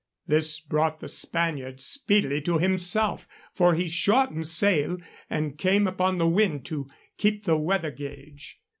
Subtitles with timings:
[0.25, 4.97] This brought the Spaniard speedily to himself, for he shortened sail
[5.29, 6.87] and came upon the wind to
[7.19, 8.59] keep the weather gauge.